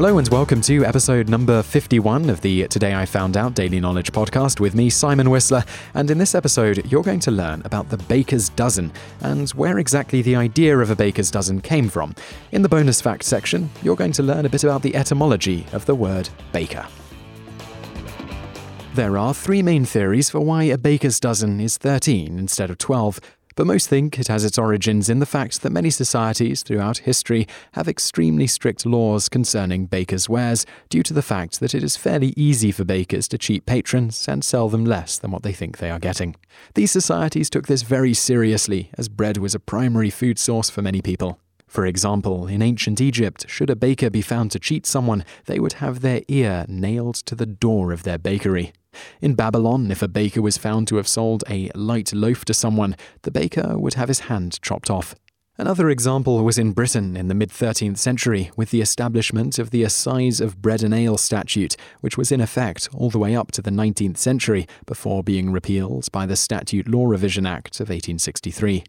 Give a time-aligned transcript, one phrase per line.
[0.00, 4.12] Hello and welcome to episode number 51 of the Today I Found Out Daily Knowledge
[4.12, 5.62] podcast with me, Simon Whistler.
[5.92, 10.22] And in this episode, you're going to learn about the baker's dozen and where exactly
[10.22, 12.14] the idea of a baker's dozen came from.
[12.50, 15.84] In the bonus fact section, you're going to learn a bit about the etymology of
[15.84, 16.86] the word baker.
[18.94, 23.20] There are three main theories for why a baker's dozen is 13 instead of 12,
[23.56, 27.46] but most think it has its origins in the fact that many societies throughout history
[27.72, 32.32] have extremely strict laws concerning bakers' wares due to the fact that it is fairly
[32.36, 35.90] easy for bakers to cheat patrons and sell them less than what they think they
[35.90, 36.36] are getting.
[36.74, 41.00] These societies took this very seriously, as bread was a primary food source for many
[41.00, 41.38] people.
[41.70, 45.74] For example, in ancient Egypt, should a baker be found to cheat someone, they would
[45.74, 48.72] have their ear nailed to the door of their bakery.
[49.20, 52.96] In Babylon, if a baker was found to have sold a light loaf to someone,
[53.22, 55.14] the baker would have his hand chopped off.
[55.60, 59.82] Another example was in Britain in the mid 13th century with the establishment of the
[59.82, 63.60] Assize of Bread and Ale statute, which was in effect all the way up to
[63.60, 68.84] the 19th century before being repealed by the Statute Law Revision Act of 1863.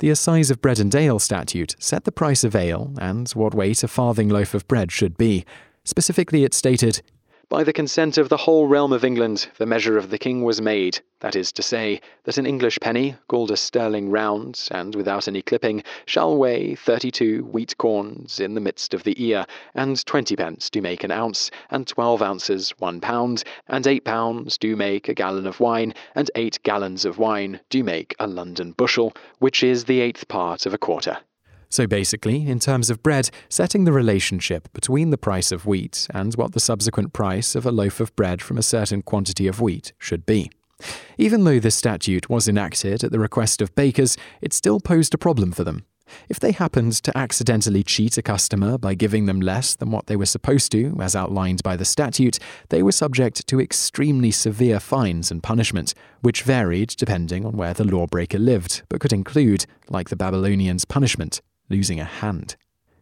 [0.00, 3.84] The Assize of Bread and Ale statute set the price of ale and what weight
[3.84, 5.44] a farthing loaf of bread should be.
[5.84, 7.02] Specifically, it stated,
[7.50, 10.62] by the consent of the whole realm of England, the measure of the king was
[10.62, 15.26] made, that is to say, that an English penny, called a sterling round, and without
[15.26, 20.06] any clipping, shall weigh thirty two wheat corns in the midst of the ear, and
[20.06, 24.76] twenty pence do make an ounce, and twelve ounces one pound, and eight pounds do
[24.76, 29.12] make a gallon of wine, and eight gallons of wine do make a London bushel,
[29.40, 31.18] which is the eighth part of a quarter.
[31.70, 36.34] So basically, in terms of bread, setting the relationship between the price of wheat and
[36.34, 39.92] what the subsequent price of a loaf of bread from a certain quantity of wheat
[39.96, 40.50] should be.
[41.16, 45.18] Even though this statute was enacted at the request of bakers, it still posed a
[45.18, 45.84] problem for them.
[46.28, 50.16] If they happened to accidentally cheat a customer by giving them less than what they
[50.16, 55.30] were supposed to, as outlined by the statute, they were subject to extremely severe fines
[55.30, 60.16] and punishment, which varied depending on where the lawbreaker lived, but could include, like the
[60.16, 62.56] Babylonians' punishment, losing a hand.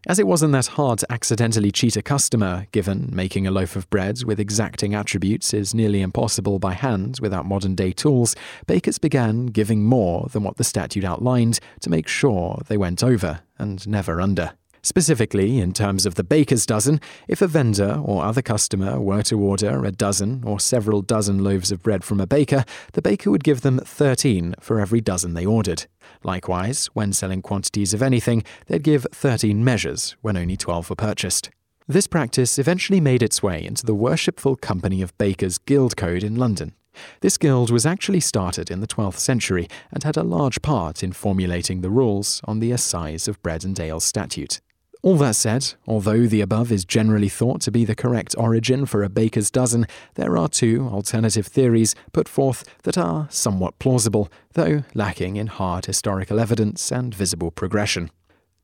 [0.06, 3.90] As it wasn't that hard to accidentally cheat a customer, given making a loaf of
[3.90, 8.36] bread with exacting attributes is nearly impossible by hand without modern day tools,
[8.66, 13.40] bakers began giving more than what the statute outlined to make sure they went over
[13.58, 14.52] and never under.
[14.88, 19.38] Specifically, in terms of the baker's dozen, if a vendor or other customer were to
[19.38, 23.44] order a dozen or several dozen loaves of bread from a baker, the baker would
[23.44, 25.84] give them 13 for every dozen they ordered.
[26.24, 31.50] Likewise, when selling quantities of anything, they'd give 13 measures when only 12 were purchased.
[31.86, 36.36] This practice eventually made its way into the Worshipful Company of Bakers Guild Code in
[36.36, 36.72] London.
[37.20, 41.12] This guild was actually started in the 12th century and had a large part in
[41.12, 44.62] formulating the rules on the Assize of Bread and Ale statute.
[45.00, 49.04] All that said, although the above is generally thought to be the correct origin for
[49.04, 54.82] a baker's dozen, there are two alternative theories put forth that are somewhat plausible, though
[54.94, 58.10] lacking in hard historical evidence and visible progression.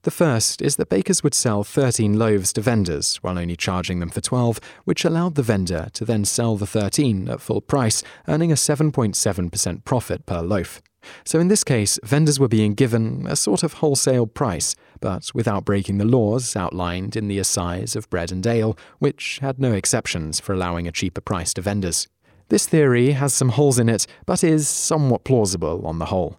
[0.02, 4.10] The first is that bakers would sell 13 loaves to vendors while only charging them
[4.10, 8.50] for 12, which allowed the vendor to then sell the 13 at full price, earning
[8.50, 10.82] a 7.7% profit per loaf.
[11.25, 15.65] So in this case, vendors were being given a sort of wholesale price, but without
[15.65, 20.41] breaking the laws outlined in the Assize of Bread and Ale, which had no exceptions
[20.41, 22.09] for allowing a cheaper price to vendors.
[22.48, 26.38] This theory has some holes in it, but is somewhat plausible on the whole.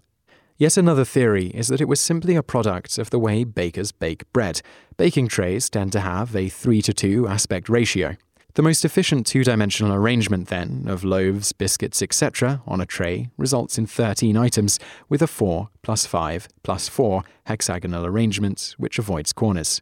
[0.58, 4.31] Yet another theory is that it was simply a product of the way bakers bake
[4.31, 4.62] bread.
[4.96, 8.16] Baking trays tend to have a 3 to 2 aspect ratio.
[8.56, 13.78] The most efficient two dimensional arrangement, then, of loaves, biscuits, etc., on a tray results
[13.78, 14.80] in 13 items
[15.10, 19.82] with a 4 plus 5 plus 4 hexagonal arrangement, which avoids corners.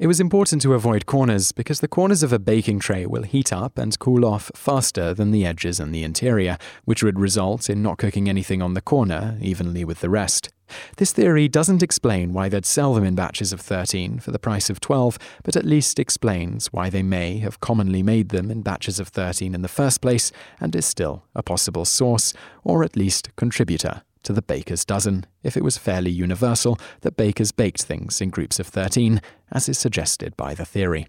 [0.00, 3.52] It was important to avoid corners because the corners of a baking tray will heat
[3.52, 7.84] up and cool off faster than the edges and the interior, which would result in
[7.84, 10.52] not cooking anything on the corner evenly with the rest.
[10.96, 14.70] This theory doesn't explain why they'd sell them in batches of 13 for the price
[14.70, 19.00] of 12, but at least explains why they may have commonly made them in batches
[19.00, 22.34] of 13 in the first place and is still a possible source,
[22.64, 27.52] or at least contributor to the baker's dozen, if it was fairly universal that bakers
[27.52, 29.20] baked things in groups of 13,
[29.50, 31.06] as is suggested by the theory.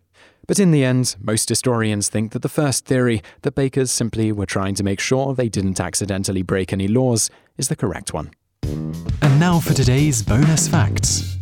[0.47, 4.45] But in the end, most historians think that the first theory, that bakers simply were
[4.45, 8.31] trying to make sure they didn't accidentally break any laws, is the correct one.
[9.21, 11.37] And now for today's bonus facts.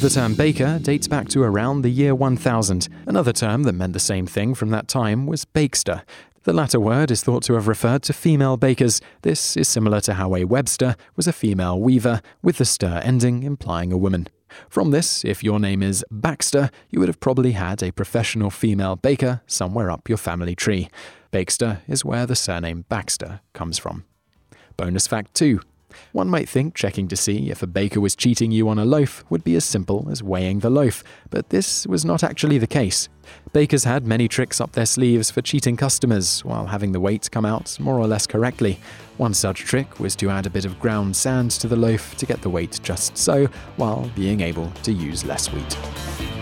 [0.00, 2.88] The term baker dates back to around the year 1000.
[3.06, 6.02] Another term that meant the same thing from that time was bakester.
[6.42, 9.00] The latter word is thought to have referred to female bakers.
[9.22, 13.44] This is similar to how a webster was a female weaver, with the ster ending
[13.44, 14.26] implying a woman.
[14.68, 18.96] From this, if your name is Baxter, you would have probably had a professional female
[18.96, 20.88] baker somewhere up your family tree.
[21.32, 24.04] Bakester is where the surname Baxter comes from.
[24.76, 25.60] Bonus fact 2
[26.12, 29.24] one might think checking to see if a baker was cheating you on a loaf
[29.30, 33.08] would be as simple as weighing the loaf, but this was not actually the case.
[33.52, 37.44] Bakers had many tricks up their sleeves for cheating customers while having the weight come
[37.44, 38.78] out more or less correctly.
[39.16, 42.26] One such trick was to add a bit of ground sand to the loaf to
[42.26, 43.46] get the weight just so,
[43.76, 46.41] while being able to use less wheat.